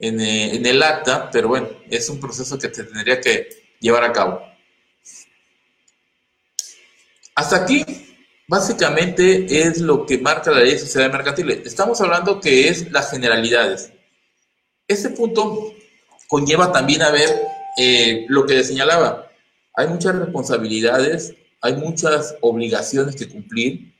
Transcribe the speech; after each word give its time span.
en, 0.00 0.20
eh, 0.20 0.56
en 0.56 0.66
el 0.66 0.82
acta, 0.82 1.30
pero 1.30 1.48
bueno, 1.48 1.68
es 1.90 2.08
un 2.08 2.18
proceso 2.18 2.58
que 2.58 2.74
se 2.74 2.84
tendría 2.84 3.20
que 3.20 3.48
llevar 3.80 4.02
a 4.04 4.12
cabo. 4.12 4.42
Hasta 7.34 7.56
aquí, 7.56 7.84
básicamente, 8.48 9.46
es 9.62 9.80
lo 9.80 10.04
que 10.04 10.18
marca 10.18 10.50
la 10.50 10.60
ley 10.60 10.72
de 10.72 10.78
sociedades 10.78 11.12
mercantiles. 11.12 11.60
Estamos 11.64 12.00
hablando 12.00 12.40
que 12.40 12.68
es 12.68 12.90
las 12.90 13.10
generalidades. 13.10 13.92
Este 14.88 15.10
punto 15.10 15.72
conlleva 16.28 16.72
también 16.72 17.02
a 17.02 17.10
ver 17.10 17.30
eh, 17.76 18.26
lo 18.28 18.46
que 18.46 18.64
señalaba. 18.64 19.30
Hay 19.74 19.88
muchas 19.88 20.16
responsabilidades, 20.16 21.34
hay 21.60 21.76
muchas 21.76 22.34
obligaciones 22.40 23.16
que 23.16 23.28
cumplir. 23.28 23.94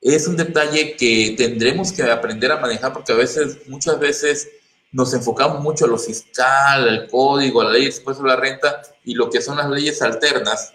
Es 0.00 0.26
un 0.26 0.36
detalle 0.36 0.96
que 0.96 1.34
tendremos 1.36 1.92
que 1.92 2.02
aprender 2.02 2.50
a 2.52 2.60
manejar 2.60 2.92
porque 2.92 3.12
a 3.12 3.16
veces, 3.16 3.68
muchas 3.68 3.98
veces, 4.00 4.48
nos 4.92 5.14
enfocamos 5.14 5.60
mucho 5.62 5.84
a 5.84 5.88
lo 5.88 5.98
fiscal, 5.98 6.88
al 6.88 7.08
código, 7.08 7.60
a 7.60 7.64
la 7.64 7.70
ley 7.72 7.84
de 7.88 7.96
impuesto 7.96 8.24
a 8.24 8.28
la 8.28 8.36
renta 8.36 8.82
y 9.04 9.14
lo 9.14 9.30
que 9.30 9.40
son 9.40 9.56
las 9.56 9.68
leyes 9.70 10.02
alternas, 10.02 10.74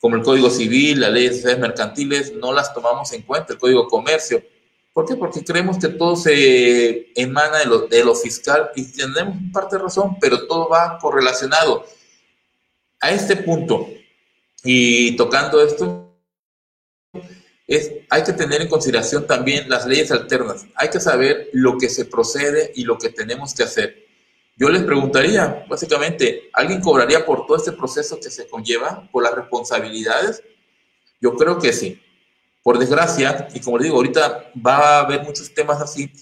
como 0.00 0.16
el 0.16 0.22
Código 0.22 0.50
Civil, 0.50 1.00
la 1.00 1.10
ley 1.10 1.28
de 1.28 1.34
sociedades 1.34 1.60
mercantiles, 1.60 2.34
no 2.34 2.52
las 2.52 2.74
tomamos 2.74 3.12
en 3.12 3.22
cuenta, 3.22 3.52
el 3.52 3.58
Código 3.58 3.86
Comercio. 3.86 4.42
¿Por 4.92 5.06
qué? 5.06 5.16
Porque 5.16 5.44
creemos 5.44 5.78
que 5.78 5.88
todo 5.88 6.16
se 6.16 7.12
emana 7.14 7.58
de 7.58 7.66
lo, 7.66 7.86
de 7.86 8.04
lo 8.04 8.14
fiscal 8.14 8.70
y 8.74 8.84
tenemos 8.90 9.36
parte 9.52 9.76
de 9.76 9.82
razón, 9.82 10.16
pero 10.20 10.46
todo 10.46 10.68
va 10.68 10.98
correlacionado. 10.98 11.86
A 13.00 13.10
este 13.10 13.36
punto, 13.36 13.88
y 14.64 15.16
tocando 15.16 15.62
esto, 15.62 16.01
hay 17.68 18.24
que 18.24 18.32
tener 18.32 18.60
en 18.60 18.68
consideración 18.68 19.26
también 19.26 19.68
las 19.68 19.86
leyes 19.86 20.10
alternas. 20.10 20.66
Hay 20.74 20.90
que 20.90 21.00
saber 21.00 21.48
lo 21.52 21.78
que 21.78 21.88
se 21.88 22.04
procede 22.04 22.72
y 22.74 22.84
lo 22.84 22.98
que 22.98 23.10
tenemos 23.10 23.54
que 23.54 23.62
hacer. 23.62 24.02
Yo 24.56 24.68
les 24.68 24.82
preguntaría, 24.82 25.64
básicamente, 25.68 26.50
¿alguien 26.52 26.80
cobraría 26.80 27.24
por 27.24 27.46
todo 27.46 27.56
este 27.56 27.72
proceso 27.72 28.20
que 28.20 28.30
se 28.30 28.46
conlleva, 28.48 29.08
por 29.10 29.22
las 29.22 29.34
responsabilidades? 29.34 30.42
Yo 31.20 31.34
creo 31.36 31.58
que 31.58 31.72
sí. 31.72 32.00
Por 32.62 32.78
desgracia, 32.78 33.48
y 33.54 33.60
como 33.60 33.78
les 33.78 33.84
digo, 33.84 33.96
ahorita 33.96 34.52
va 34.64 34.76
a 34.76 35.00
haber 35.00 35.22
muchos 35.22 35.52
temas 35.52 35.80
así. 35.80 36.12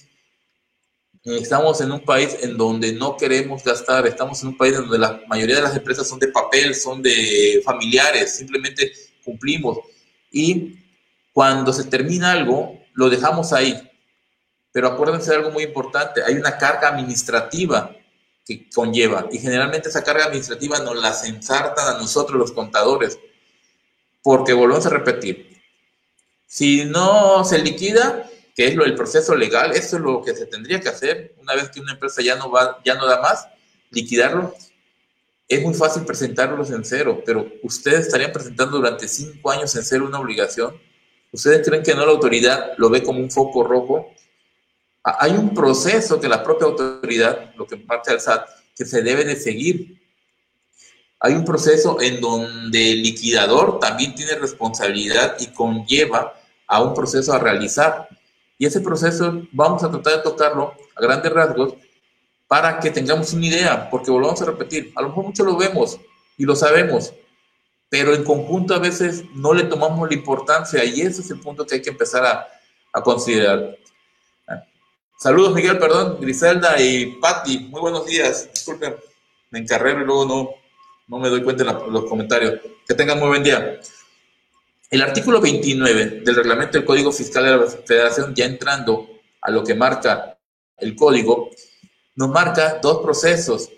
Estamos 1.23 1.81
en 1.83 1.92
un 1.92 2.01
país 2.01 2.39
en 2.41 2.57
donde 2.57 2.92
no 2.92 3.17
queremos 3.17 3.62
gastar, 3.62 4.07
estamos 4.07 4.41
en 4.42 4.48
un 4.48 4.57
país 4.57 4.75
donde 4.75 4.98
la 4.98 5.20
mayoría 5.29 5.57
de 5.57 5.62
las 5.62 5.77
empresas 5.77 6.09
son 6.09 6.19
de 6.19 6.29
papel, 6.29 6.75
son 6.75 7.03
de 7.03 7.61
familiares, 7.62 8.36
simplemente 8.36 8.91
cumplimos. 9.23 9.79
Y 10.33 10.80
cuando 11.33 11.73
se 11.73 11.84
termina 11.84 12.33
algo, 12.33 12.81
lo 12.95 13.09
dejamos 13.09 13.53
ahí. 13.53 13.91
Pero 14.73 14.89
acuérdense 14.89 15.31
de 15.31 15.36
algo 15.36 15.50
muy 15.50 15.64
importante, 15.64 16.23
hay 16.25 16.34
una 16.34 16.56
carga 16.59 16.89
administrativa 16.89 17.97
que 18.45 18.69
conlleva 18.70 19.27
y 19.31 19.39
generalmente 19.39 19.89
esa 19.89 20.03
carga 20.03 20.27
administrativa 20.27 20.78
nos 20.81 20.97
la 20.97 21.14
ensartan 21.27 21.97
a 21.97 21.98
nosotros 21.98 22.39
los 22.39 22.53
contadores, 22.53 23.19
porque 24.23 24.53
volvemos 24.53 24.86
a 24.86 24.91
repetir, 24.91 25.51
si 26.47 26.84
no 26.84 27.45
se 27.45 27.58
liquida, 27.58 28.28
que 28.55 28.67
es 28.67 28.75
lo 28.75 28.84
del 28.84 28.95
proceso 28.95 29.34
legal, 29.34 29.73
eso 29.73 29.97
es 29.97 30.03
lo 30.03 30.23
que 30.23 30.34
se 30.34 30.47
tendría 30.47 30.81
que 30.81 30.89
hacer 30.89 31.34
una 31.39 31.55
vez 31.55 31.70
que 31.70 31.81
una 31.81 31.92
empresa 31.92 32.23
ya 32.23 32.36
no 32.36 32.51
va, 32.51 32.81
ya 32.84 32.95
no 32.97 33.06
da 33.06 33.20
más, 33.20 33.47
liquidarlo. 33.91 34.55
Es 35.48 35.62
muy 35.62 35.75
fácil 35.75 36.05
presentarlos 36.05 36.70
en 36.70 36.84
cero, 36.84 37.23
pero 37.25 37.47
ustedes 37.62 38.06
estarían 38.06 38.33
presentando 38.33 38.77
durante 38.77 39.08
cinco 39.08 39.51
años 39.51 39.75
en 39.77 39.84
cero 39.84 40.06
una 40.06 40.19
obligación 40.19 40.77
¿Ustedes 41.33 41.67
creen 41.67 41.83
que 41.83 41.95
no 41.95 42.05
la 42.05 42.12
autoridad 42.12 42.73
lo 42.77 42.91
ve 42.91 43.03
como 43.03 43.20
un 43.20 43.31
foco 43.31 43.62
rojo? 43.62 44.11
Hay 45.03 45.33
un 45.33 45.55
proceso 45.55 46.20
que 46.20 46.28
la 46.28 46.42
propia 46.42 46.67
autoridad, 46.67 47.55
lo 47.56 47.67
que 47.67 47.77
parte 47.77 48.11
al 48.11 48.20
SAT, 48.20 48.48
que 48.77 48.84
se 48.84 49.03
debe 49.03 49.25
de 49.25 49.36
seguir. 49.36 50.01
Hay 51.20 51.34
un 51.34 51.45
proceso 51.45 52.01
en 52.01 52.20
donde 52.20 52.92
el 52.92 53.03
liquidador 53.03 53.78
también 53.78 54.14
tiene 54.14 54.34
responsabilidad 54.34 55.36
y 55.39 55.48
conlleva 55.48 56.35
a 56.67 56.83
un 56.83 56.95
proceso 56.95 57.33
a 57.33 57.39
realizar. 57.39 58.08
Y 58.58 58.67
ese 58.67 58.80
proceso 58.80 59.42
vamos 59.52 59.83
a 59.85 59.91
tratar 59.91 60.17
de 60.17 60.23
tocarlo 60.23 60.74
a 60.95 61.01
grandes 61.01 61.33
rasgos 61.33 61.74
para 62.47 62.80
que 62.80 62.91
tengamos 62.91 63.33
una 63.33 63.47
idea, 63.47 63.89
porque 63.89 64.11
volvamos 64.11 64.42
a 64.42 64.47
repetir, 64.47 64.92
a 64.97 65.02
lo 65.02 65.08
mejor 65.08 65.24
mucho 65.27 65.45
lo 65.45 65.57
vemos 65.57 66.01
y 66.36 66.45
lo 66.45 66.57
sabemos, 66.57 67.12
pero 67.90 68.14
en 68.14 68.23
conjunto 68.23 68.73
a 68.73 68.78
veces 68.78 69.24
no 69.34 69.52
le 69.52 69.64
tomamos 69.64 70.08
la 70.08 70.14
importancia 70.14 70.83
y 70.84 71.01
ese 71.01 71.23
es 71.23 71.30
el 71.30 71.40
punto 71.40 71.67
que 71.67 71.74
hay 71.74 71.83
que 71.83 71.90
empezar 71.90 72.24
a, 72.24 73.02
considerar. 73.02 73.77
Saludos, 75.18 75.55
Miguel, 75.55 75.78
perdón, 75.78 76.18
Griselda 76.20 76.80
y 76.80 77.18
Patti, 77.20 77.58
muy 77.58 77.80
buenos 77.80 78.06
días. 78.06 78.48
Disculpen, 78.52 78.96
me 79.50 79.58
encarrero 79.58 80.02
y 80.02 80.05
luego 80.05 80.24
no, 80.24 80.50
no 81.08 81.18
me 81.18 81.29
doy 81.29 81.42
cuenta 81.42 81.64
en 81.64 81.92
los 81.92 82.05
comentarios. 82.06 82.61
Que 82.86 82.95
tengan 82.95 83.18
muy 83.18 83.29
buen 83.29 83.42
día. 83.42 83.80
El 84.89 85.02
artículo 85.02 85.40
29 85.40 86.23
del 86.24 86.34
reglamento 86.34 86.79
del 86.79 86.84
Código 86.84 87.12
Fiscal 87.12 87.45
de 87.45 87.56
la 87.56 87.67
Federación, 87.67 88.34
ya 88.34 88.45
entrando 88.45 89.08
a 89.40 89.50
lo 89.50 89.62
que 89.62 89.74
marca 89.74 90.36
el 90.79 90.96
código, 90.96 91.50
nos 92.17 92.29
marca 92.29 92.79
dos 92.83 93.02
procesos. 93.02 93.70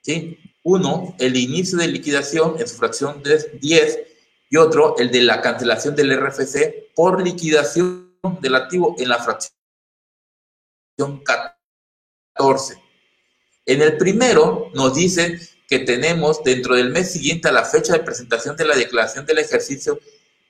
¿sí? 0.00 0.38
Uno, 0.64 1.14
el 1.18 1.36
inicio 1.36 1.78
de 1.78 1.88
liquidación 1.88 2.56
en 2.58 2.68
su 2.68 2.76
fracción 2.76 3.22
de 3.22 3.58
10 3.60 3.98
y 4.50 4.56
otro, 4.56 4.96
el 4.98 5.10
de 5.10 5.22
la 5.22 5.40
cancelación 5.40 5.96
del 5.96 6.16
RFC 6.16 6.92
por 6.94 7.22
liquidación 7.22 8.16
del 8.40 8.54
activo 8.54 8.94
en 8.98 9.08
la 9.08 9.18
fracción 9.18 9.52
14. 12.34 12.80
En 13.66 13.82
el 13.82 13.96
primero 13.96 14.70
nos 14.74 14.94
dice 14.94 15.40
que 15.68 15.80
tenemos 15.80 16.44
dentro 16.44 16.74
del 16.74 16.90
mes 16.90 17.12
siguiente 17.12 17.48
a 17.48 17.52
la 17.52 17.64
fecha 17.64 17.94
de 17.94 18.00
presentación 18.00 18.56
de 18.56 18.66
la 18.66 18.76
declaración 18.76 19.24
del 19.24 19.38
ejercicio 19.38 19.98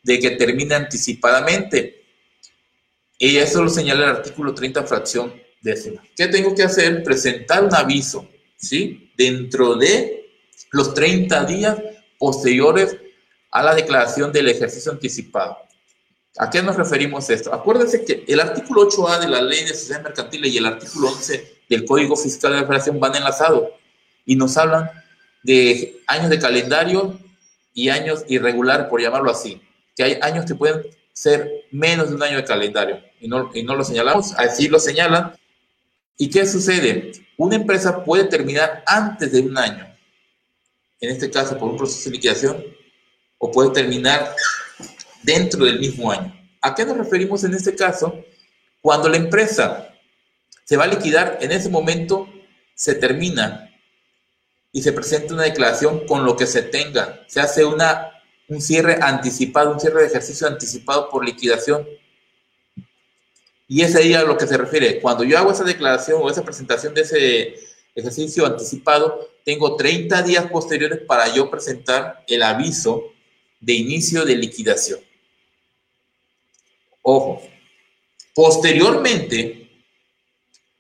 de 0.02 0.18
que 0.18 0.32
termine 0.32 0.74
anticipadamente. 0.74 2.04
Y 3.18 3.36
eso 3.36 3.62
lo 3.62 3.68
señala 3.68 4.04
el 4.04 4.16
artículo 4.16 4.52
30, 4.52 4.82
fracción 4.84 5.32
décima. 5.60 6.02
¿Qué 6.16 6.26
tengo 6.26 6.54
que 6.54 6.64
hacer? 6.64 7.04
Presentar 7.04 7.64
un 7.64 7.74
aviso, 7.74 8.28
¿sí? 8.56 9.11
Dentro 9.16 9.74
de 9.74 10.30
los 10.70 10.94
30 10.94 11.44
días 11.44 11.78
posteriores 12.18 12.96
a 13.50 13.62
la 13.62 13.74
declaración 13.74 14.32
del 14.32 14.48
ejercicio 14.48 14.92
anticipado. 14.92 15.58
¿A 16.38 16.48
qué 16.48 16.62
nos 16.62 16.76
referimos 16.76 17.28
esto? 17.28 17.52
Acuérdense 17.52 18.04
que 18.04 18.24
el 18.26 18.40
artículo 18.40 18.88
8A 18.88 19.20
de 19.20 19.28
la 19.28 19.42
Ley 19.42 19.64
de 19.64 19.74
Sociedades 19.74 20.04
Mercantiles 20.04 20.52
y 20.52 20.56
el 20.56 20.66
artículo 20.66 21.08
11 21.08 21.58
del 21.68 21.84
Código 21.84 22.16
Fiscal 22.16 22.52
de 22.52 22.60
la 22.60 22.66
Federación 22.66 22.98
van 22.98 23.16
enlazados 23.16 23.68
y 24.24 24.36
nos 24.36 24.56
hablan 24.56 24.90
de 25.42 26.00
años 26.06 26.30
de 26.30 26.38
calendario 26.38 27.18
y 27.74 27.90
años 27.90 28.24
irregulares, 28.28 28.86
por 28.86 29.00
llamarlo 29.00 29.30
así, 29.30 29.60
que 29.94 30.04
hay 30.04 30.18
años 30.22 30.46
que 30.46 30.54
pueden 30.54 30.82
ser 31.12 31.50
menos 31.70 32.08
de 32.08 32.14
un 32.14 32.22
año 32.22 32.36
de 32.36 32.44
calendario 32.44 33.00
y 33.20 33.28
no, 33.28 33.50
y 33.54 33.62
no 33.62 33.74
lo 33.74 33.84
señalamos, 33.84 34.32
así 34.38 34.68
lo 34.68 34.78
señalan. 34.78 35.34
¿Y 36.22 36.31
qué 36.31 36.47
sucede? 36.47 37.10
Una 37.37 37.56
empresa 37.56 38.05
puede 38.05 38.27
terminar 38.27 38.84
antes 38.87 39.33
de 39.33 39.41
un 39.41 39.59
año, 39.59 39.93
en 41.00 41.10
este 41.10 41.28
caso 41.28 41.59
por 41.59 41.71
un 41.71 41.77
proceso 41.77 42.09
de 42.09 42.15
liquidación, 42.15 42.65
o 43.38 43.50
puede 43.50 43.71
terminar 43.71 44.33
dentro 45.25 45.65
del 45.65 45.81
mismo 45.81 46.12
año. 46.12 46.33
¿A 46.60 46.77
qué 46.77 46.87
nos 46.87 46.97
referimos 46.97 47.43
en 47.43 47.55
este 47.55 47.75
caso? 47.75 48.25
Cuando 48.81 49.09
la 49.09 49.16
empresa 49.16 49.93
se 50.62 50.77
va 50.77 50.84
a 50.84 50.87
liquidar, 50.87 51.38
en 51.41 51.50
ese 51.50 51.69
momento 51.69 52.28
se 52.77 52.94
termina 52.94 53.69
y 54.71 54.81
se 54.81 54.93
presenta 54.93 55.34
una 55.34 55.43
declaración 55.43 56.06
con 56.06 56.25
lo 56.25 56.37
que 56.37 56.47
se 56.47 56.62
tenga. 56.62 57.25
Se 57.27 57.41
hace 57.41 57.65
una, 57.65 58.12
un 58.47 58.62
cierre 58.62 58.97
anticipado, 59.03 59.72
un 59.72 59.81
cierre 59.81 60.03
de 60.03 60.06
ejercicio 60.06 60.47
anticipado 60.47 61.10
por 61.10 61.25
liquidación 61.25 61.84
y 63.68 63.82
ese 63.82 64.00
día 64.00 64.20
a 64.20 64.24
lo 64.24 64.36
que 64.36 64.46
se 64.46 64.56
refiere, 64.56 65.00
cuando 65.00 65.24
yo 65.24 65.38
hago 65.38 65.52
esa 65.52 65.64
declaración 65.64 66.20
o 66.22 66.30
esa 66.30 66.44
presentación 66.44 66.94
de 66.94 67.02
ese 67.02 67.54
ejercicio 67.94 68.47
anticipado, 68.47 69.30
tengo 69.44 69.76
30 69.76 70.22
días 70.22 70.47
posteriores 70.50 71.00
para 71.06 71.32
yo 71.34 71.50
presentar 71.50 72.24
el 72.26 72.42
aviso 72.42 73.04
de 73.60 73.74
inicio 73.74 74.24
de 74.24 74.36
liquidación. 74.36 75.00
Ojo, 77.03 77.42
posteriormente 78.34 79.70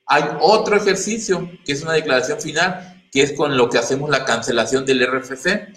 hay 0.06 0.24
otro 0.40 0.76
ejercicio 0.76 1.50
que 1.64 1.72
es 1.72 1.82
una 1.82 1.92
declaración 1.92 2.40
final, 2.40 3.02
que 3.10 3.22
es 3.22 3.32
con 3.32 3.56
lo 3.56 3.68
que 3.68 3.78
hacemos 3.78 4.10
la 4.10 4.24
cancelación 4.24 4.84
del 4.84 5.06
RFC. 5.06 5.68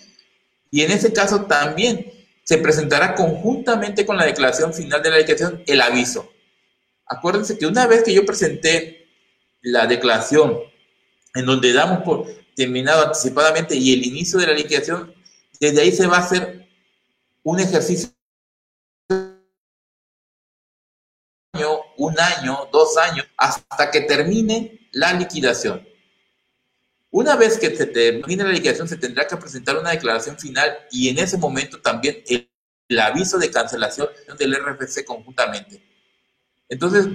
Y 0.72 0.82
en 0.82 0.92
ese 0.92 1.14
caso 1.14 1.46
también 1.46 2.12
se 2.44 2.58
presentará 2.58 3.16
conjuntamente 3.16 4.06
con 4.06 4.18
la 4.18 4.26
declaración 4.26 4.74
final 4.74 5.02
de 5.02 5.10
la 5.10 5.18
liquidación 5.18 5.64
el 5.66 5.82
aviso. 5.82 6.32
Acuérdense 7.08 7.58
que 7.58 7.66
una 7.66 7.88
vez 7.88 8.04
que 8.04 8.14
yo 8.14 8.26
presenté 8.26 9.08
la 9.62 9.88
declaración 9.88 10.60
en 11.34 11.46
donde 11.46 11.74
damos 11.74 12.04
por 12.04 12.28
terminado 12.56 13.06
anticipadamente 13.06 13.76
y 13.76 13.94
el 13.94 14.06
inicio 14.06 14.40
de 14.40 14.48
la 14.48 14.54
liquidación, 14.54 15.14
desde 15.60 15.82
ahí 15.82 15.92
se 15.92 16.08
va 16.08 16.18
a 16.18 16.22
hacer 16.22 16.68
un 17.44 17.60
ejercicio 17.60 18.16
un 21.98 22.20
año, 22.20 22.68
dos 22.72 22.98
años, 22.98 23.26
hasta 23.38 23.92
que 23.92 24.02
termine 24.02 24.90
la 24.92 25.14
liquidación. 25.14 25.88
Una 27.12 27.36
vez 27.36 27.58
que 27.58 27.76
se 27.76 27.86
termine 27.86 28.44
la 28.44 28.52
liquidación, 28.52 28.88
se 28.88 28.98
tendrá 28.98 29.26
que 29.26 29.38
presentar 29.38 29.78
una 29.78 29.92
declaración 29.92 30.38
final 30.38 30.78
y 30.92 31.08
en 31.10 31.20
ese 31.20 31.38
momento 31.38 31.80
también 31.82 32.24
el, 32.28 32.50
aviso 33.00 33.38
de 33.38 33.50
cancelación 33.50 34.10
del 34.38 34.56
RFC 34.56 35.06
conjuntamente. 35.06 35.82
Entonces, 36.70 37.08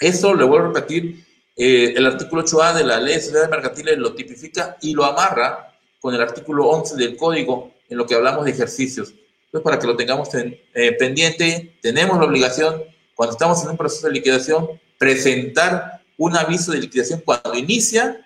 eso, 0.00 0.34
le 0.34 0.44
vuelvo 0.44 0.66
a 0.66 0.72
repetir, 0.72 1.24
eh, 1.56 1.94
el 1.96 2.06
artículo 2.06 2.44
8A 2.44 2.74
de 2.74 2.84
la 2.84 2.98
ley 2.98 3.14
de 3.14 3.20
sociedades 3.20 3.50
mercantiles 3.50 3.96
lo 3.98 4.14
tipifica 4.14 4.76
y 4.80 4.92
lo 4.92 5.04
amarra 5.04 5.72
con 6.00 6.14
el 6.14 6.20
artículo 6.20 6.66
11 6.66 6.96
del 6.96 7.16
código 7.16 7.72
en 7.88 7.96
lo 7.96 8.06
que 8.06 8.14
hablamos 8.14 8.44
de 8.44 8.50
ejercicios. 8.50 9.14
Entonces, 9.46 9.62
para 9.62 9.78
que 9.78 9.86
lo 9.86 9.96
tengamos 9.96 10.28
eh, 10.34 10.92
pendiente, 10.98 11.78
tenemos 11.80 12.18
la 12.18 12.24
obligación, 12.24 12.82
cuando 13.14 13.32
estamos 13.32 13.62
en 13.62 13.70
un 13.70 13.76
proceso 13.76 14.06
de 14.08 14.14
liquidación, 14.14 14.68
presentar 14.98 16.02
un 16.16 16.36
aviso 16.36 16.72
de 16.72 16.78
liquidación 16.78 17.22
cuando 17.24 17.54
inicia. 17.54 18.20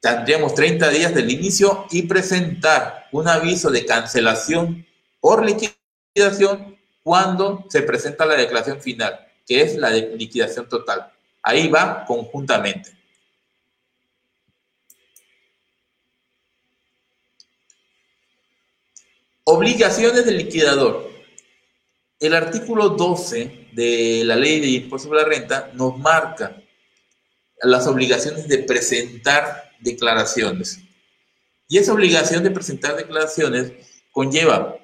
Tendríamos 0.00 0.54
30 0.54 0.90
días 0.90 1.14
del 1.14 1.30
inicio 1.30 1.86
y 1.90 2.02
presentar 2.02 3.06
un 3.12 3.28
aviso 3.28 3.70
de 3.70 3.84
cancelación 3.84 4.86
por 5.20 5.44
liquidación 5.44 6.77
cuando 7.08 7.64
se 7.70 7.80
presenta 7.80 8.26
la 8.26 8.34
declaración 8.34 8.82
final, 8.82 9.18
que 9.46 9.62
es 9.62 9.76
la 9.76 9.88
de 9.88 10.14
liquidación 10.14 10.68
total. 10.68 11.10
Ahí 11.42 11.66
va 11.66 12.04
conjuntamente. 12.04 12.90
Obligaciones 19.44 20.26
del 20.26 20.36
liquidador. 20.36 21.10
El 22.20 22.34
artículo 22.34 22.90
12 22.90 23.68
de 23.72 24.22
la 24.26 24.36
ley 24.36 24.60
de 24.60 24.66
impuesto 24.66 25.08
sobre 25.08 25.22
la 25.22 25.28
renta 25.28 25.70
nos 25.72 25.96
marca 25.96 26.62
las 27.62 27.86
obligaciones 27.86 28.48
de 28.48 28.58
presentar 28.58 29.70
declaraciones. 29.80 30.78
Y 31.68 31.78
esa 31.78 31.94
obligación 31.94 32.44
de 32.44 32.50
presentar 32.50 32.96
declaraciones 32.96 33.72
conlleva, 34.12 34.76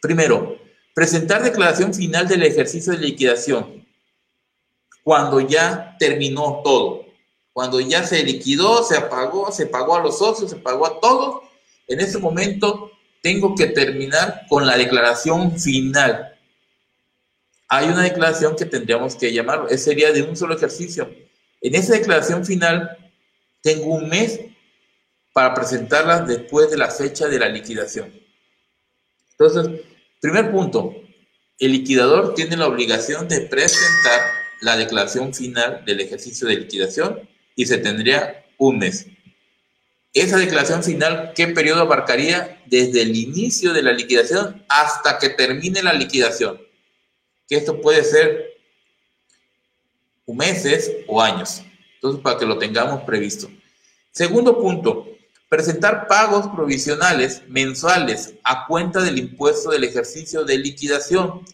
primero, 0.00 0.58
presentar 0.94 1.42
declaración 1.42 1.94
final 1.94 2.26
del 2.28 2.42
ejercicio 2.42 2.92
de 2.92 2.98
liquidación, 2.98 3.86
cuando 5.02 5.40
ya 5.40 5.96
terminó 5.98 6.60
todo, 6.62 7.06
cuando 7.52 7.80
ya 7.80 8.06
se 8.06 8.22
liquidó, 8.22 8.82
se 8.84 8.96
apagó, 8.96 9.50
se 9.52 9.66
pagó 9.66 9.96
a 9.96 10.02
los 10.02 10.18
socios, 10.18 10.50
se 10.50 10.56
pagó 10.56 10.86
a 10.86 11.00
todos, 11.00 11.42
en 11.88 12.00
ese 12.00 12.18
momento 12.18 12.92
tengo 13.22 13.54
que 13.54 13.66
terminar 13.66 14.46
con 14.48 14.66
la 14.66 14.76
declaración 14.76 15.58
final. 15.58 16.38
Hay 17.68 17.88
una 17.88 18.02
declaración 18.02 18.56
que 18.56 18.64
tendríamos 18.64 19.14
que 19.14 19.32
llamar, 19.32 19.68
sería 19.78 20.12
de 20.12 20.22
un 20.22 20.36
solo 20.36 20.56
ejercicio. 20.56 21.10
En 21.60 21.74
esa 21.74 21.94
declaración 21.94 22.44
final 22.44 22.96
tengo 23.62 23.94
un 23.94 24.08
mes 24.08 24.40
para 25.32 25.54
presentarla 25.54 26.20
después 26.20 26.70
de 26.70 26.78
la 26.78 26.90
fecha 26.90 27.28
de 27.28 27.38
la 27.38 27.48
liquidación. 27.48 28.12
Entonces, 29.32 29.80
primer 30.20 30.50
punto, 30.50 30.94
el 31.58 31.72
liquidador 31.72 32.34
tiene 32.34 32.56
la 32.56 32.66
obligación 32.66 33.28
de 33.28 33.40
presentar 33.42 34.20
la 34.60 34.76
declaración 34.76 35.34
final 35.34 35.84
del 35.84 36.00
ejercicio 36.00 36.46
de 36.46 36.56
liquidación 36.56 37.28
y 37.56 37.66
se 37.66 37.78
tendría 37.78 38.44
un 38.58 38.78
mes. 38.78 39.06
Esa 40.12 40.38
declaración 40.38 40.82
final, 40.82 41.32
¿qué 41.34 41.48
periodo 41.48 41.82
abarcaría? 41.82 42.62
Desde 42.66 43.02
el 43.02 43.16
inicio 43.16 43.72
de 43.72 43.82
la 43.82 43.92
liquidación 43.92 44.64
hasta 44.68 45.18
que 45.18 45.30
termine 45.30 45.82
la 45.82 45.92
liquidación. 45.92 46.60
Que 47.48 47.56
esto 47.56 47.80
puede 47.80 48.04
ser 48.04 48.50
meses 50.34 50.90
o 51.06 51.20
años. 51.20 51.62
Entonces, 51.94 52.22
para 52.22 52.38
que 52.38 52.46
lo 52.46 52.58
tengamos 52.58 53.02
previsto. 53.02 53.50
Segundo 54.10 54.60
punto, 54.60 55.09
presentar 55.50 56.06
pagos 56.06 56.46
provisionales 56.54 57.42
mensuales 57.48 58.34
a 58.44 58.66
cuenta 58.68 59.02
del 59.02 59.18
impuesto 59.18 59.70
del 59.70 59.82
ejercicio 59.82 60.44
de 60.44 60.56
liquidación. 60.56 61.44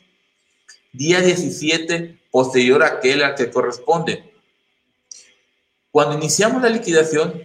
Día 0.93 1.23
17 1.23 2.21
posterior 2.31 2.83
a 2.83 2.89
aquel 2.89 3.23
al 3.23 3.35
que 3.35 3.51
corresponde. 3.51 4.35
Cuando 5.91 6.15
iniciamos 6.15 6.61
la 6.61 6.69
liquidación, 6.69 7.43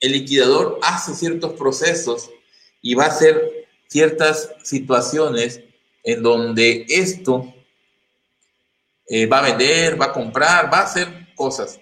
el 0.00 0.12
liquidador 0.12 0.80
hace 0.82 1.14
ciertos 1.14 1.52
procesos 1.52 2.30
y 2.80 2.94
va 2.94 3.04
a 3.04 3.08
hacer 3.08 3.68
ciertas 3.86 4.54
situaciones 4.62 5.60
en 6.02 6.22
donde 6.22 6.86
esto 6.88 7.52
eh, 9.06 9.26
va 9.26 9.40
a 9.40 9.50
vender, 9.50 10.00
va 10.00 10.06
a 10.06 10.12
comprar, 10.14 10.72
va 10.72 10.78
a 10.78 10.84
hacer 10.84 11.28
cosas 11.34 11.78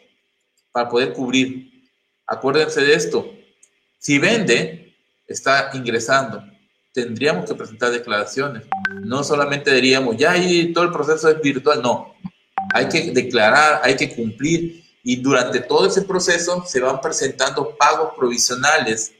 para 0.73 0.89
poder 0.89 1.13
cubrir. 1.13 1.89
Acuérdense 2.27 2.81
de 2.81 2.95
esto. 2.95 3.42
Si 4.03 4.19
vende, 4.19 4.97
está 5.29 5.71
ingresando. 5.75 6.43
Tendríamos 6.93 7.49
que 7.49 7.55
presentar 7.55 7.93
declaraciones. 7.93 8.65
No 9.05 9.23
solamente 9.23 9.73
diríamos, 9.73 10.17
ya 10.17 10.33
ahí 10.33 10.73
todo 10.73 10.85
el 10.85 10.91
proceso 10.91 11.29
es 11.31 11.41
virtual. 11.41 11.81
No. 11.81 12.13
Hay 12.75 12.89
que 12.89 13.13
declarar, 13.13 13.81
hay 13.85 13.95
que 13.95 14.13
cumplir 14.13 14.83
y 15.05 15.17
durante 15.17 15.61
todo 15.61 15.87
ese 15.87 16.03
proceso 16.03 16.65
se 16.67 16.81
van 16.81 17.01
presentando 17.01 17.77
pagos 17.77 18.15
provisionales 18.17 19.13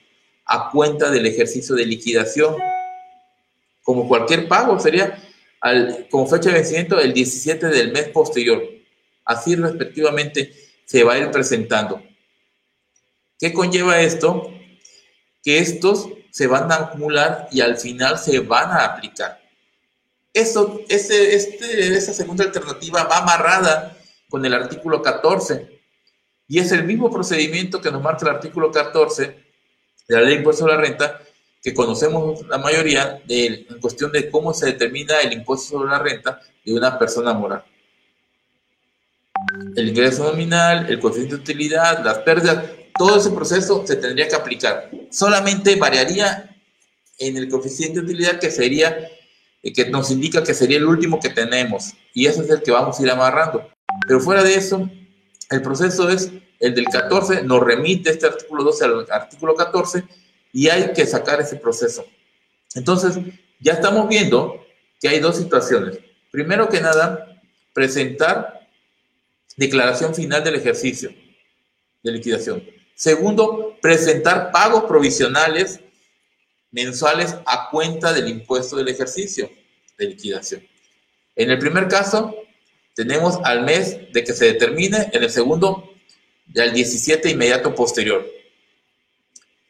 a 0.47 0.69
cuenta 0.71 1.13
del 1.13 1.27
ejercicio 1.27 1.77
de 1.77 1.87
liquidación. 1.87 2.57
Como 3.85 4.09
cualquier 4.09 4.49
pago, 4.49 4.81
sería 4.81 5.17
al, 5.61 6.09
fecha 6.11 6.51
de 6.51 6.55
vencimiento 6.55 6.99
el 6.99 7.13
17 7.13 7.69
del 7.69 7.93
mes 7.93 8.09
posterior. 8.09 8.61
Así 9.25 9.55
respectivamente 9.55 10.53
se 10.85 11.05
va 11.05 11.13
a 11.13 11.19
ir 11.19 11.31
presentando. 11.31 12.03
¿Qué 13.39 13.53
conlleva 13.53 14.01
esto? 14.01 14.53
Que 15.43 15.59
estos 15.59 16.09
se 16.31 16.47
van 16.47 16.71
a 16.73 16.77
acumular 16.77 17.49
y 17.51 17.61
al 17.61 17.77
final 17.77 18.19
se 18.19 18.41
van 18.41 18.71
a 18.71 18.85
aplicar. 18.85 19.41
Este, 20.33 21.35
esta 21.35 22.13
segunda 22.13 22.45
alternativa 22.45 23.05
va 23.05 23.19
amarrada 23.19 23.97
con 24.31 24.45
el 24.47 24.55
artículo 24.55 25.03
14. 25.03 25.81
Y 26.49 26.59
es 26.59 26.73
el 26.73 26.85
mismo 26.85 27.11
procedimiento 27.11 27.81
que 27.81 27.91
nos 27.91 28.03
marca 28.03 28.27
el 28.27 28.37
artículo 28.37 28.71
14 28.71 29.23
de 30.09 30.15
la 30.15 30.23
ley 30.23 30.31
de 30.31 30.37
impuesto 30.37 30.65
a 30.65 30.69
la 30.69 30.77
renta, 30.77 31.21
que 31.63 31.75
conocemos 31.75 32.47
la 32.49 32.59
mayoría 32.59 33.23
de, 33.27 33.67
en 33.69 33.81
cuestión 33.81 34.11
de 34.11 34.31
cómo 34.31 34.53
se 34.53 34.67
determina 34.67 35.21
el 35.21 35.33
impuesto 35.33 35.79
sobre 35.79 35.91
la 35.91 35.99
renta 35.99 36.41
de 36.65 36.75
una 36.75 36.99
persona 36.99 37.33
moral. 37.33 37.65
El 39.77 39.89
ingreso 39.89 40.25
nominal, 40.25 40.87
el 40.91 40.99
coeficiente 40.99 41.37
de 41.37 41.43
utilidad, 41.43 42.05
las 42.05 42.19
pérdidas, 42.19 42.65
todo 42.99 43.19
ese 43.19 43.31
proceso 43.31 43.85
se 43.87 43.97
tendría 43.97 44.29
que 44.29 44.35
aplicar. 44.35 44.91
Solamente 45.11 45.77
variaría 45.77 46.57
en 47.19 47.37
el 47.37 47.49
coeficiente 47.49 48.01
de 48.01 48.07
utilidad 48.07 48.39
que 48.39 48.51
sería, 48.51 49.09
eh, 49.63 49.73
que 49.73 49.91
nos 49.91 50.11
indica 50.11 50.43
que 50.43 50.55
sería 50.55 50.79
el 50.79 50.87
último 50.87 51.21
que 51.21 51.31
tenemos. 51.31 51.93
Y 52.15 52.27
ese 52.27 52.43
es 52.43 52.51
el 52.51 52.63
que 52.63 52.71
vamos 52.71 52.99
a 52.99 53.03
ir 53.03 53.11
amarrando. 53.11 53.69
Pero 54.07 54.21
fuera 54.21 54.43
de 54.43 54.55
eso, 54.55 54.89
el 55.51 55.63
proceso 55.63 56.09
es 56.09 56.31
el 56.59 56.75
del 56.75 56.87
14, 56.87 57.43
nos 57.43 57.61
remite 57.61 58.11
este 58.11 58.27
artículo 58.27 58.65
12 58.65 58.85
al 58.85 59.07
artículo 59.11 59.55
14 59.55 60.05
y 60.53 60.69
hay 60.69 60.93
que 60.93 61.07
sacar 61.07 61.41
ese 61.41 61.57
proceso. 61.57 62.05
Entonces, 62.75 63.19
ya 63.61 63.73
estamos 63.73 64.09
viendo 64.09 64.65
que 65.01 65.09
hay 65.09 65.19
dos 65.19 65.37
situaciones. 65.37 65.99
Primero 66.31 66.69
que 66.69 66.81
nada, 66.81 67.41
presentar 67.73 68.69
declaración 69.57 70.15
final 70.15 70.43
del 70.43 70.55
ejercicio 70.55 71.13
de 72.03 72.13
liquidación. 72.13 72.63
Segundo, 73.03 73.77
presentar 73.83 74.53
pagos 74.53 74.85
provisionales 74.85 75.81
mensuales 76.71 77.35
a 77.47 77.69
cuenta 77.69 78.13
del 78.13 78.29
impuesto 78.29 78.77
del 78.77 78.87
ejercicio 78.87 79.51
de 79.99 80.07
liquidación. 80.07 80.65
En 81.35 81.51
el 81.51 81.59
primer 81.59 81.89
caso, 81.89 82.33
tenemos 82.95 83.41
al 83.43 83.65
mes 83.65 84.13
de 84.13 84.23
que 84.23 84.33
se 84.33 84.45
determine, 84.45 85.11
en 85.13 85.21
el 85.21 85.31
segundo, 85.31 85.93
al 86.57 86.73
17 86.73 87.29
inmediato 87.29 87.75
posterior. 87.75 88.25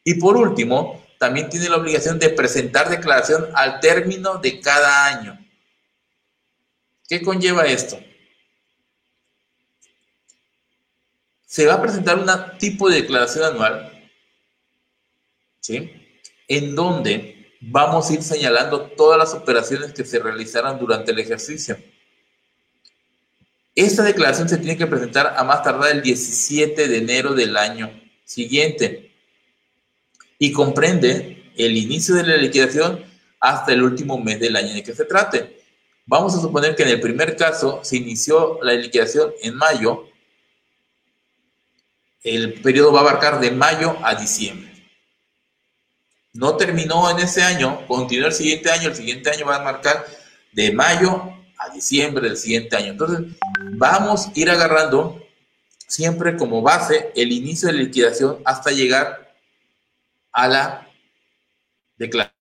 Y 0.05 0.17
por 0.17 0.37
último, 0.37 1.03
también 1.19 1.49
tiene 1.49 1.71
la 1.71 1.79
obligación 1.79 2.19
de 2.19 2.29
presentar 2.29 2.91
declaración 2.91 3.47
al 3.55 3.81
término 3.81 4.41
de 4.41 4.61
cada 4.61 5.07
año. 5.07 5.39
¿Qué 7.09 7.23
conlleva 7.23 7.65
esto? 7.65 7.99
Se 11.52 11.66
va 11.66 11.75
a 11.75 11.82
presentar 11.82 12.18
un 12.18 12.26
tipo 12.56 12.88
de 12.88 13.02
declaración 13.02 13.44
anual, 13.44 13.92
¿sí? 15.61 15.92
En 16.49 16.75
donde 16.75 17.59
vamos 17.61 18.09
a 18.09 18.14
ir 18.14 18.23
señalando 18.23 18.87
todas 18.92 19.18
las 19.18 19.35
operaciones 19.35 19.92
que 19.92 20.02
se 20.06 20.18
realizaron 20.18 20.78
durante 20.78 21.12
el 21.12 21.18
ejercicio. 21.18 21.76
Esta 23.75 24.02
declaración 24.02 24.49
se 24.49 24.56
tiene 24.56 24.78
que 24.78 24.87
presentar 24.87 25.35
a 25.37 25.44
más 25.44 25.62
tardar 25.62 25.90
el 25.92 26.00
17 26.00 26.88
de 26.88 26.97
enero 26.97 27.35
del 27.35 27.54
año 27.59 28.00
siguiente 28.25 29.12
y 30.38 30.52
comprende 30.52 31.52
el 31.59 31.76
inicio 31.76 32.14
de 32.14 32.28
la 32.28 32.38
liquidación 32.38 33.04
hasta 33.40 33.75
el 33.75 33.82
último 33.82 34.16
mes 34.16 34.40
del 34.40 34.56
año 34.56 34.73
de 34.73 34.82
que 34.82 34.94
se 34.94 35.04
trate. 35.04 35.61
Vamos 36.06 36.35
a 36.35 36.40
suponer 36.40 36.75
que 36.75 36.85
en 36.85 36.88
el 36.88 37.00
primer 37.02 37.37
caso 37.37 37.80
se 37.85 37.99
inició 37.99 38.59
la 38.62 38.73
liquidación 38.73 39.35
en 39.42 39.54
mayo. 39.54 40.09
El 42.23 42.61
periodo 42.61 42.93
va 42.93 43.00
a 43.00 43.02
abarcar 43.02 43.41
de 43.41 43.50
mayo 43.50 43.97
a 44.02 44.14
diciembre. 44.14 44.71
No 46.35 46.57
terminó 46.57 47.11
en 47.11 47.19
ese 47.19 47.43
año, 47.43 47.87
continuó 47.87 48.29
el 48.29 48.33
siguiente 48.33 48.71
año, 48.71 48.88
el 48.88 48.95
siguiente 48.95 49.31
año 49.31 49.47
va 49.47 49.57
a 49.57 49.64
marcar 49.64 50.07
de 50.52 50.73
mayo 50.73 51.35
a 51.59 51.69
diciembre 51.71 52.26
del 52.26 52.37
siguiente 52.37 52.75
año. 52.76 52.93
Entonces, 52.93 53.37
vamos 53.75 54.29
a 54.29 54.33
ir 54.35 54.50
agarrando 54.50 55.23
siempre 55.87 56.37
como 56.37 56.62
base 56.62 57.12
el 57.14 57.33
inicio 57.33 57.69
de 57.69 57.75
liquidación 57.75 58.38
hasta 58.47 58.71
llegar 58.71 59.35
a 60.33 60.49
la 60.49 60.88
declaración 61.97 62.35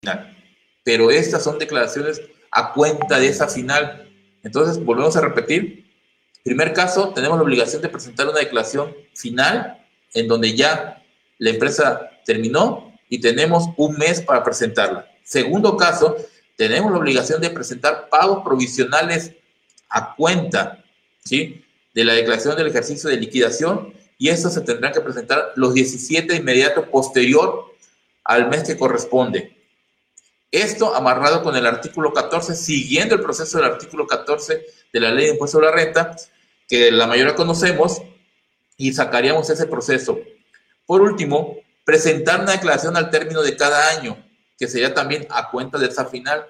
final. 0.00 0.36
Pero 0.82 1.10
estas 1.10 1.44
son 1.44 1.58
declaraciones 1.58 2.20
a 2.50 2.72
cuenta 2.72 3.20
de 3.20 3.28
esa 3.28 3.46
final. 3.46 4.10
Entonces, 4.42 4.84
volvemos 4.84 5.16
a 5.16 5.20
repetir. 5.20 5.85
Primer 6.46 6.72
caso, 6.72 7.12
tenemos 7.12 7.38
la 7.38 7.42
obligación 7.42 7.82
de 7.82 7.88
presentar 7.88 8.28
una 8.28 8.38
declaración 8.38 8.94
final 9.14 9.84
en 10.14 10.28
donde 10.28 10.54
ya 10.54 11.02
la 11.38 11.50
empresa 11.50 12.08
terminó 12.24 12.96
y 13.08 13.20
tenemos 13.20 13.64
un 13.76 13.96
mes 13.96 14.20
para 14.20 14.44
presentarla. 14.44 15.10
Segundo 15.24 15.76
caso, 15.76 16.14
tenemos 16.56 16.92
la 16.92 16.98
obligación 16.98 17.40
de 17.40 17.50
presentar 17.50 18.08
pagos 18.08 18.44
provisionales 18.44 19.32
a 19.88 20.14
cuenta, 20.14 20.84
¿sí? 21.24 21.64
De 21.92 22.04
la 22.04 22.12
declaración 22.12 22.56
del 22.56 22.68
ejercicio 22.68 23.10
de 23.10 23.16
liquidación 23.16 23.92
y 24.16 24.28
eso 24.28 24.48
se 24.48 24.60
tendrán 24.60 24.92
que 24.92 25.00
presentar 25.00 25.50
los 25.56 25.74
17 25.74 26.36
inmediatos 26.36 26.86
posterior 26.90 27.74
al 28.22 28.48
mes 28.48 28.62
que 28.62 28.78
corresponde. 28.78 29.56
Esto 30.52 30.94
amarrado 30.94 31.42
con 31.42 31.56
el 31.56 31.66
artículo 31.66 32.12
14, 32.12 32.54
siguiendo 32.54 33.16
el 33.16 33.20
proceso 33.20 33.58
del 33.58 33.66
artículo 33.66 34.06
14 34.06 34.64
de 34.92 35.00
la 35.00 35.10
ley 35.10 35.24
de 35.24 35.32
impuesto 35.32 35.58
a 35.58 35.62
la 35.62 35.72
renta, 35.72 36.14
que 36.68 36.90
la 36.90 37.06
mayoría 37.06 37.34
conocemos, 37.34 38.02
y 38.76 38.92
sacaríamos 38.92 39.48
ese 39.50 39.66
proceso. 39.66 40.18
Por 40.84 41.00
último, 41.00 41.56
presentar 41.84 42.40
una 42.40 42.52
declaración 42.52 42.96
al 42.96 43.10
término 43.10 43.42
de 43.42 43.56
cada 43.56 43.90
año, 43.90 44.22
que 44.58 44.68
sería 44.68 44.94
también 44.94 45.26
a 45.30 45.50
cuenta 45.50 45.78
de 45.78 45.86
esa 45.86 46.06
final. 46.06 46.46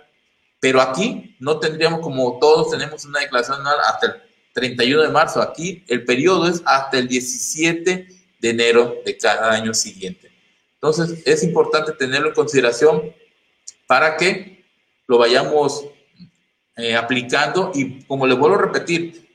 Pero 0.60 0.80
aquí 0.80 1.36
no 1.38 1.58
tendríamos 1.60 2.00
como 2.00 2.38
todos 2.38 2.70
tenemos 2.70 3.04
una 3.04 3.20
declaración 3.20 3.60
anual 3.60 3.76
hasta 3.86 4.06
el 4.06 4.12
31 4.54 5.02
de 5.02 5.08
marzo. 5.08 5.40
Aquí 5.40 5.84
el 5.88 6.04
periodo 6.04 6.48
es 6.48 6.62
hasta 6.64 6.98
el 6.98 7.08
17 7.08 8.08
de 8.40 8.50
enero 8.50 8.96
de 9.04 9.16
cada 9.16 9.52
año 9.52 9.74
siguiente. 9.74 10.32
Entonces 10.74 11.22
es 11.24 11.42
importante 11.42 11.92
tenerlo 11.92 12.28
en 12.28 12.34
consideración 12.34 13.14
para 13.86 14.16
que 14.16 14.64
lo 15.06 15.18
vayamos 15.18 15.84
eh, 16.76 16.96
aplicando 16.96 17.70
y 17.74 18.02
como 18.04 18.26
les 18.26 18.38
vuelvo 18.38 18.56
a 18.56 18.62
repetir, 18.62 19.25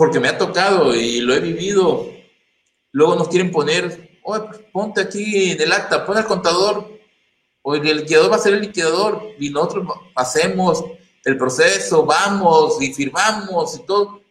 porque 0.00 0.18
me 0.18 0.28
ha 0.28 0.38
tocado 0.38 0.96
y 0.96 1.20
lo 1.20 1.34
he 1.34 1.40
vivido, 1.40 2.10
luego 2.90 3.16
nos 3.16 3.28
quieren 3.28 3.50
poner, 3.50 4.18
oye, 4.22 4.44
pues, 4.48 4.60
ponte 4.72 5.02
aquí 5.02 5.50
en 5.50 5.60
el 5.60 5.70
acta, 5.70 6.06
pon 6.06 6.16
al 6.16 6.24
contador 6.24 6.98
o 7.60 7.74
el 7.74 7.82
liquidador 7.82 8.32
va 8.32 8.36
a 8.36 8.38
ser 8.38 8.54
el 8.54 8.62
liquidador 8.62 9.34
y 9.38 9.50
nosotros 9.50 9.88
hacemos 10.14 10.82
el 11.22 11.36
proceso, 11.36 12.06
vamos 12.06 12.80
y 12.80 12.94
firmamos 12.94 13.76
y 13.76 13.84
todo, 13.84 14.22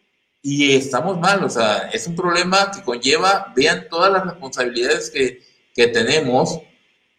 y 0.42 0.72
estamos 0.72 1.20
mal, 1.20 1.44
o 1.44 1.48
sea, 1.48 1.88
es 1.92 2.04
un 2.08 2.16
problema 2.16 2.72
que 2.72 2.82
conlleva, 2.82 3.52
vean 3.54 3.86
todas 3.88 4.10
las 4.10 4.24
responsabilidades 4.24 5.08
que, 5.08 5.40
que 5.72 5.86
tenemos, 5.86 6.58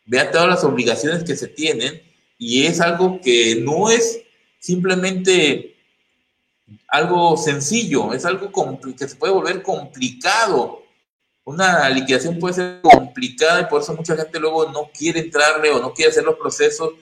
vean 0.06 0.30
todas 0.30 0.50
las 0.50 0.66
obligaciones 0.66 1.24
que 1.24 1.38
se 1.38 1.48
tienen, 1.48 2.04
y 2.38 2.66
es 2.66 2.82
algo 2.82 3.22
que 3.22 3.62
no 3.64 3.90
es 3.90 4.20
simplemente 4.60 5.71
algo 6.88 7.38
sencillo, 7.38 8.14
es 8.14 8.26
algo 8.26 8.52
que 8.98 9.08
se 9.08 9.16
puede 9.16 9.34
volver 9.34 9.62
complicado 9.62 10.82
una 11.44 11.90
liquidación 11.90 12.40
puede 12.40 12.54
ser 12.54 12.82
complicada 12.82 13.62
y 13.62 13.66
por 13.66 13.82
eso 13.82 13.94
mucha 13.94 14.16
gente 14.16 14.40
luego 14.40 14.72
no 14.72 14.92
quiere 14.96 15.20
entrarle 15.20 15.72
o 15.72 15.80
no 15.80 15.94
quiere 15.94 16.12
hacer 16.12 16.24
los 16.24 16.38
procesos. 16.38 16.94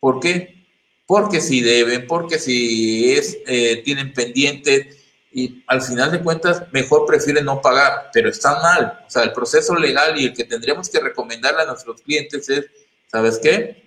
¿Por 0.00 0.20
qué? 0.20 0.66
Porque 1.06 1.40
si 1.40 1.60
deben, 1.60 2.06
porque 2.06 2.38
si 2.38 3.12
es, 3.12 3.38
eh, 3.46 3.82
tienen 3.84 4.12
pendientes 4.12 4.96
y 5.32 5.62
al 5.66 5.82
final 5.82 6.10
de 6.10 6.20
cuentas 6.20 6.64
mejor 6.72 7.06
prefieren 7.06 7.44
no 7.44 7.60
pagar, 7.60 8.10
pero 8.12 8.28
está 8.28 8.60
mal. 8.60 9.04
O 9.06 9.10
sea, 9.10 9.22
el 9.22 9.32
proceso 9.32 9.74
legal 9.76 10.18
y 10.18 10.26
el 10.26 10.34
que 10.34 10.44
tendríamos 10.44 10.88
que 10.88 10.98
recomendarle 10.98 11.62
a 11.62 11.66
nuestros 11.66 12.02
clientes 12.02 12.48
es, 12.48 12.66
¿sabes 13.06 13.38
qué? 13.38 13.84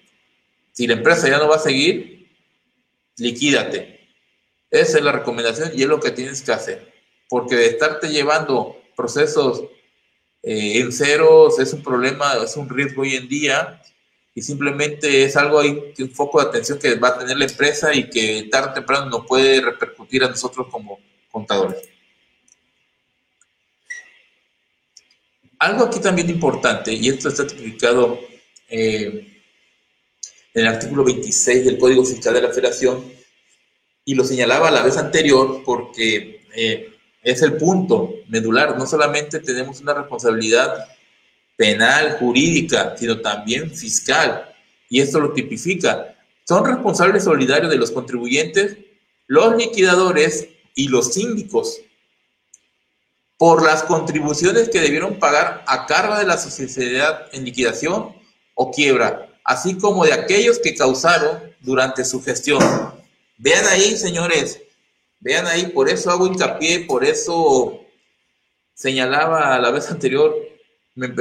Si 0.72 0.88
la 0.88 0.94
empresa 0.94 1.28
ya 1.28 1.40
no 1.40 1.50
va 1.50 1.58
a 1.58 1.60
seguir, 1.60 2.30
liquídate. 3.18 3.99
Esa 4.72 4.98
es 4.98 5.04
la 5.04 5.12
recomendación 5.12 5.72
y 5.74 5.84
es 5.84 5.88
lo 5.88 6.00
que 6.00 6.12
tienes 6.12 6.42
que 6.42 6.52
hacer. 6.52 6.94
Porque 7.28 7.56
de 7.56 7.68
estarte 7.68 8.10
llevando 8.10 8.78
procesos 8.96 9.64
eh, 10.44 10.80
en 10.80 10.92
ceros 10.92 11.60
es 11.60 11.74
un 11.74 11.84
problema, 11.84 12.34
es 12.44 12.56
un 12.56 12.70
riesgo 12.70 13.02
hoy 13.02 13.16
en 13.16 13.28
día 13.28 13.82
y 14.34 14.42
simplemente 14.42 15.24
es 15.24 15.36
algo 15.36 15.60
ahí, 15.60 15.94
un 16.00 16.12
foco 16.12 16.42
de 16.42 16.48
atención 16.48 16.80
que 16.80 16.96
va 16.96 17.10
a 17.10 17.20
tener 17.20 17.38
la 17.38 17.46
empresa 17.46 17.94
y 17.94 18.10
que 18.10 18.48
tarde 18.50 18.72
o 18.72 18.74
temprano 18.74 19.06
nos 19.08 19.26
puede 19.26 19.60
repercutir 19.60 20.24
a 20.24 20.30
nosotros 20.30 20.68
como 20.72 21.00
contadores. 21.32 21.90
Algo 25.60 25.86
aquí 25.86 26.00
también 26.00 26.30
importante, 26.30 26.94
y 26.94 27.10
esto 27.10 27.28
está 27.28 27.46
tipificado 27.46 28.18
eh, 28.70 29.44
en 30.54 30.62
el 30.62 30.68
artículo 30.68 31.04
26 31.04 31.66
del 31.66 31.78
Código 31.78 32.06
Fiscal 32.06 32.34
de 32.34 32.42
la 32.42 32.50
Federación, 32.50 33.12
y 34.10 34.16
lo 34.16 34.24
señalaba 34.24 34.72
la 34.72 34.82
vez 34.82 34.98
anterior 34.98 35.62
porque 35.64 36.44
eh, 36.56 36.98
es 37.22 37.44
el 37.44 37.58
punto 37.58 38.16
medular. 38.28 38.76
No 38.76 38.88
solamente 38.88 39.40
tenemos 39.40 39.82
una 39.82 39.94
responsabilidad 39.94 40.88
penal, 41.56 42.18
jurídica, 42.18 42.96
sino 42.98 43.20
también 43.22 43.70
fiscal. 43.70 44.52
Y 44.90 45.00
esto 45.00 45.20
lo 45.20 45.32
tipifica. 45.32 46.16
Son 46.44 46.66
responsables 46.66 47.26
solidarios 47.26 47.70
de 47.70 47.78
los 47.78 47.92
contribuyentes, 47.92 48.78
los 49.28 49.56
liquidadores 49.56 50.48
y 50.74 50.88
los 50.88 51.14
síndicos 51.14 51.80
por 53.38 53.64
las 53.64 53.84
contribuciones 53.84 54.70
que 54.70 54.82
debieron 54.82 55.20
pagar 55.20 55.64
a 55.68 55.86
cargo 55.86 56.18
de 56.18 56.26
la 56.26 56.40
sociedad 56.40 57.28
en 57.32 57.46
liquidación 57.46 58.16
o 58.56 58.72
quiebra, 58.72 59.30
así 59.44 59.78
como 59.78 60.04
de 60.04 60.14
aquellos 60.14 60.58
que 60.58 60.74
causaron 60.74 61.54
durante 61.62 62.04
su 62.04 62.24
gestión. 62.24 62.89
Vean 63.40 63.66
ahí, 63.68 63.98
señores, 63.98 64.62
Vean 65.22 65.48
ahí, 65.48 65.68
por 65.68 65.90
eso 65.90 66.10
hago 66.12 66.28
hincapié, 66.28 66.82
por 66.82 67.04
eso 67.04 67.82
señalaba 68.74 69.60
la 69.60 69.70
vez 69.70 69.92
anterior, 69.92 70.34
me, 70.96 71.14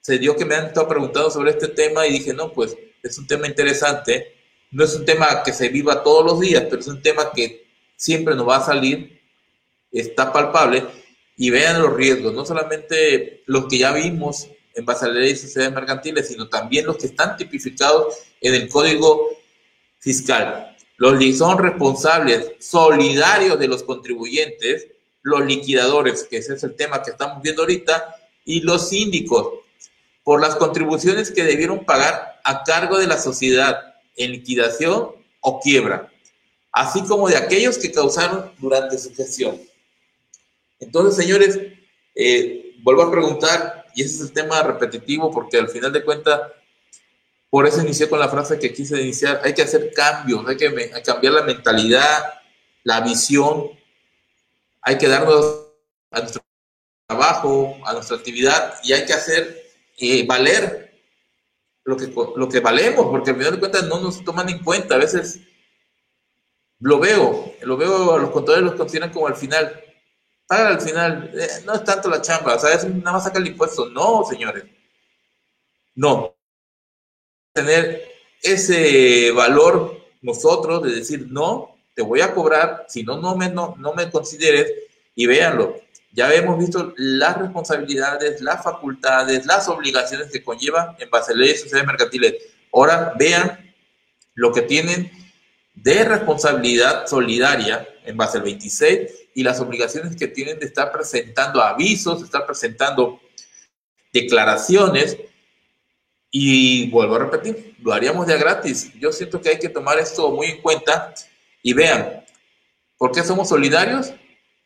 se 0.00 0.18
dio 0.18 0.36
que 0.36 0.44
me 0.44 0.54
han 0.54 0.66
estado 0.66 0.86
preguntando 0.86 1.30
sobre 1.30 1.50
este 1.50 1.68
tema 1.68 2.06
y 2.06 2.12
dije, 2.12 2.32
no, 2.32 2.52
pues 2.52 2.76
es 3.02 3.18
un 3.18 3.26
tema 3.26 3.48
interesante, 3.48 4.36
no 4.70 4.84
es 4.84 4.94
un 4.94 5.04
tema 5.04 5.42
que 5.42 5.52
se 5.52 5.68
viva 5.68 6.04
todos 6.04 6.24
los 6.24 6.38
días, 6.38 6.64
pero 6.70 6.80
es 6.80 6.86
un 6.86 7.02
tema 7.02 7.32
que 7.32 7.66
siempre 7.96 8.36
nos 8.36 8.48
va 8.48 8.58
a 8.58 8.64
salir, 8.64 9.20
está 9.90 10.32
palpable, 10.32 10.84
y 11.36 11.50
vean 11.50 11.82
los 11.82 11.94
riesgos, 11.94 12.32
no 12.32 12.46
solamente 12.46 13.42
los 13.46 13.66
que 13.66 13.78
ya 13.78 13.92
vimos 13.92 14.48
en 14.74 14.84
base 14.84 15.06
a 15.06 15.08
la 15.08 15.14
ley 15.14 15.30
de 15.30 15.36
sociedades 15.36 15.74
mercantiles, 15.74 16.28
sino 16.28 16.48
también 16.48 16.86
los 16.86 16.98
que 16.98 17.06
están 17.06 17.36
tipificados 17.36 18.14
en 18.40 18.54
el 18.54 18.68
Código 18.68 19.28
Fiscal. 19.98 20.76
Los 20.98 21.38
son 21.38 21.58
responsables 21.58 22.54
solidarios 22.58 23.56
de 23.58 23.68
los 23.68 23.84
contribuyentes, 23.84 24.88
los 25.22 25.46
liquidadores, 25.46 26.24
que 26.24 26.38
ese 26.38 26.54
es 26.54 26.64
el 26.64 26.74
tema 26.74 27.02
que 27.02 27.12
estamos 27.12 27.40
viendo 27.40 27.62
ahorita, 27.62 28.16
y 28.44 28.62
los 28.62 28.88
síndicos, 28.88 29.60
por 30.24 30.40
las 30.40 30.56
contribuciones 30.56 31.30
que 31.30 31.44
debieron 31.44 31.84
pagar 31.84 32.40
a 32.42 32.64
cargo 32.64 32.98
de 32.98 33.06
la 33.06 33.16
sociedad 33.16 33.94
en 34.16 34.32
liquidación 34.32 35.12
o 35.40 35.60
quiebra, 35.60 36.12
así 36.72 37.02
como 37.04 37.28
de 37.28 37.36
aquellos 37.36 37.78
que 37.78 37.92
causaron 37.92 38.50
durante 38.58 38.98
su 38.98 39.14
gestión. 39.14 39.60
Entonces, 40.80 41.14
señores, 41.14 41.60
eh, 42.16 42.74
vuelvo 42.82 43.02
a 43.02 43.10
preguntar, 43.10 43.86
y 43.94 44.02
ese 44.02 44.16
es 44.16 44.20
el 44.22 44.32
tema 44.32 44.64
repetitivo, 44.64 45.30
porque 45.30 45.58
al 45.58 45.68
final 45.68 45.92
de 45.92 46.04
cuentas 46.04 46.40
por 47.50 47.66
eso 47.66 47.80
inicié 47.80 48.08
con 48.08 48.18
la 48.18 48.28
frase 48.28 48.58
que 48.58 48.72
quise 48.72 49.00
iniciar, 49.00 49.40
hay 49.42 49.54
que 49.54 49.62
hacer 49.62 49.92
cambios, 49.94 50.46
hay 50.46 50.56
que, 50.56 50.90
cambiar 51.04 51.32
la 51.32 51.42
mentalidad, 51.42 52.34
la 52.84 53.00
visión, 53.00 53.70
hay 54.82 54.98
que 54.98 55.08
darnos 55.08 55.66
a 56.10 56.20
nuestro 56.20 56.42
trabajo, 57.06 57.76
a 57.84 57.94
nuestra 57.94 58.16
actividad 58.16 58.74
y 58.84 58.92
hay 58.92 59.06
que 59.06 59.14
hacer 59.14 59.62
eh, 59.98 60.26
valer 60.26 60.88
lo 61.84 61.96
que, 61.96 62.12
lo 62.36 62.48
que 62.48 62.60
valemos, 62.60 63.06
porque 63.06 63.30
al 63.30 63.36
final 63.36 63.52
de 63.52 63.58
cuentas 63.60 63.84
no 63.84 63.98
nos 63.98 64.22
toman 64.22 64.48
en 64.50 64.62
cuenta. 64.62 64.96
A 64.96 64.98
veces 64.98 65.40
lo 66.80 66.98
veo, 66.98 67.54
lo 67.62 67.76
veo, 67.78 68.18
los 68.18 68.30
contadores 68.30 68.64
los 68.64 68.74
consideran 68.74 69.10
como 69.10 69.26
al 69.26 69.36
final. 69.36 69.82
Para 70.46 70.68
al 70.68 70.80
final, 70.80 71.30
eh, 71.34 71.62
no 71.64 71.74
es 71.74 71.84
tanto 71.84 72.10
la 72.10 72.20
chamba, 72.20 72.56
o 72.56 72.58
sea, 72.58 72.74
es 72.74 72.84
nada 72.84 73.12
más 73.12 73.24
sacar 73.24 73.40
el 73.40 73.48
impuesto. 73.48 73.88
No, 73.88 74.22
señores. 74.24 74.64
No, 75.94 76.37
tener 77.58 78.08
ese 78.42 79.30
valor 79.32 80.00
nosotros 80.22 80.82
de 80.82 80.94
decir, 80.94 81.26
no, 81.30 81.76
te 81.94 82.02
voy 82.02 82.20
a 82.20 82.32
cobrar, 82.32 82.86
si 82.88 83.02
no, 83.02 83.18
no 83.18 83.36
me, 83.36 83.48
no, 83.48 83.74
no 83.78 83.94
me 83.94 84.10
consideres, 84.10 84.72
y 85.14 85.26
véanlo, 85.26 85.80
ya 86.12 86.32
hemos 86.32 86.58
visto 86.58 86.94
las 86.96 87.36
responsabilidades, 87.36 88.40
las 88.40 88.62
facultades, 88.62 89.44
las 89.46 89.68
obligaciones 89.68 90.30
que 90.30 90.42
conlleva 90.42 90.96
en 90.98 91.10
base 91.10 91.32
a 91.32 91.36
leyes 91.36 91.62
sociales 91.62 91.86
mercantiles. 91.86 92.34
Ahora 92.72 93.12
vean 93.18 93.72
lo 94.34 94.52
que 94.52 94.62
tienen 94.62 95.10
de 95.74 96.04
responsabilidad 96.04 97.06
solidaria 97.06 97.86
en 98.04 98.16
base 98.16 98.38
al 98.38 98.44
26 98.44 99.10
y 99.34 99.42
las 99.42 99.60
obligaciones 99.60 100.16
que 100.16 100.28
tienen 100.28 100.58
de 100.58 100.66
estar 100.66 100.90
presentando 100.90 101.60
avisos, 101.60 102.20
de 102.20 102.24
estar 102.24 102.46
presentando 102.46 103.20
declaraciones 104.12 105.18
y 106.30 106.90
vuelvo 106.90 107.16
a 107.16 107.20
repetir, 107.20 107.76
lo 107.80 107.92
haríamos 107.92 108.26
de 108.26 108.38
gratis. 108.38 108.92
Yo 108.94 109.12
siento 109.12 109.40
que 109.40 109.50
hay 109.50 109.58
que 109.58 109.68
tomar 109.68 109.98
esto 109.98 110.30
muy 110.30 110.46
en 110.48 110.60
cuenta 110.60 111.14
y 111.62 111.72
vean, 111.72 112.24
¿por 112.96 113.12
qué 113.12 113.22
somos 113.22 113.48
solidarios? 113.48 114.12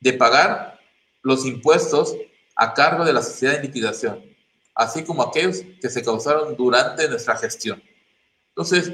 De 0.00 0.12
pagar 0.12 0.80
los 1.22 1.46
impuestos 1.46 2.16
a 2.56 2.74
cargo 2.74 3.04
de 3.04 3.12
la 3.12 3.22
sociedad 3.22 3.56
de 3.56 3.62
liquidación, 3.62 4.22
así 4.74 5.04
como 5.04 5.22
aquellos 5.22 5.62
que 5.80 5.88
se 5.88 6.02
causaron 6.02 6.56
durante 6.56 7.08
nuestra 7.08 7.36
gestión. 7.36 7.82
Entonces, 8.48 8.92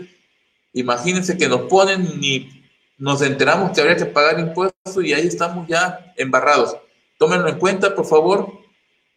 imagínense 0.73 1.37
que 1.37 1.49
nos 1.49 1.63
ponen 1.63 2.07
y 2.23 2.65
nos 2.99 3.23
enteramos 3.23 3.73
que 3.73 3.81
habría 3.81 3.97
que 3.97 4.07
pagar 4.07 4.39
impuestos 4.39 5.05
y 5.05 5.13
ahí 5.13 5.27
estamos 5.27 5.67
ya 5.67 6.13
embarrados. 6.17 6.77
Tómenlo 7.19 7.49
en 7.49 7.59
cuenta, 7.59 7.95
por 7.95 8.07
favor. 8.07 8.61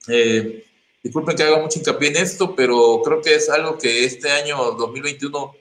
Eh, 0.07 0.65
Disculpen 1.03 1.35
que 1.35 1.43
haga 1.43 1.59
mucho 1.59 1.79
hincapié 1.79 2.09
en 2.09 2.17
esto, 2.17 2.55
pero 2.55 3.01
creo 3.03 3.21
que 3.21 3.33
es 3.33 3.49
algo 3.49 3.77
que 3.77 4.05
este 4.05 4.29
año 4.29 4.57
2021 4.73 5.55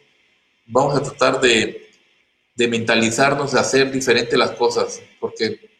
vamos 0.66 0.96
a 0.96 1.02
tratar 1.02 1.40
de, 1.40 1.88
mentalizarnos, 2.56 3.52
de 3.52 3.60
hacer 3.60 3.90
diferente 3.90 4.36
las 4.36 4.50
cosas, 4.50 5.00
porque 5.18 5.70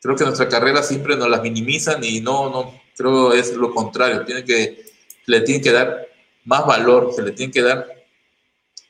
creo 0.00 0.14
que 0.14 0.24
nuestra 0.24 0.48
carrera 0.48 0.84
siempre 0.84 1.16
nos 1.16 1.28
las 1.28 1.42
minimizan 1.42 2.02
y 2.04 2.20
no, 2.20 2.48
no, 2.48 2.80
creo 2.96 3.32
es 3.32 3.52
lo 3.54 3.74
contrario, 3.74 4.24
tiene 4.24 4.44
que, 4.44 4.84
le 5.26 5.40
tienen 5.40 5.64
que 5.64 5.72
dar 5.72 6.06
más 6.44 6.64
valor, 6.64 7.12
se 7.12 7.22
le 7.22 7.32
tiene 7.32 7.52
que 7.52 7.62
dar 7.62 7.86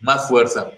más 0.01 0.29
fuerza. 0.29 0.71